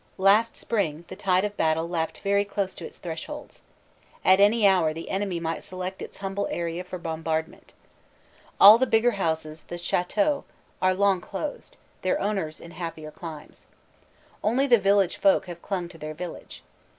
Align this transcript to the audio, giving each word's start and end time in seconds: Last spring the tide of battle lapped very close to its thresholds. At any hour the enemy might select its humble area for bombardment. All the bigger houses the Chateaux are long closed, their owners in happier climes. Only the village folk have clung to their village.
Last 0.17 0.57
spring 0.57 1.05
the 1.09 1.15
tide 1.15 1.45
of 1.45 1.55
battle 1.55 1.87
lapped 1.87 2.21
very 2.21 2.43
close 2.43 2.73
to 2.73 2.83
its 2.87 2.97
thresholds. 2.97 3.61
At 4.25 4.39
any 4.39 4.65
hour 4.65 4.95
the 4.95 5.11
enemy 5.11 5.39
might 5.39 5.61
select 5.61 6.01
its 6.01 6.17
humble 6.17 6.47
area 6.49 6.83
for 6.83 6.97
bombardment. 6.97 7.73
All 8.59 8.79
the 8.79 8.87
bigger 8.87 9.11
houses 9.11 9.61
the 9.67 9.77
Chateaux 9.77 10.43
are 10.81 10.95
long 10.95 11.21
closed, 11.21 11.77
their 12.01 12.19
owners 12.19 12.59
in 12.59 12.71
happier 12.71 13.11
climes. 13.11 13.67
Only 14.43 14.65
the 14.65 14.79
village 14.79 15.17
folk 15.17 15.45
have 15.45 15.61
clung 15.61 15.87
to 15.89 15.99
their 15.99 16.15
village. 16.15 16.63